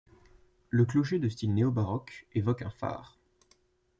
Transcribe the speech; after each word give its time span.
Le 0.71 0.83
clocher 0.83 1.19
de 1.19 1.29
Style 1.29 1.53
néo-baroque 1.53 2.25
évoque 2.33 2.63
un 2.63 2.71
phare. 2.71 3.19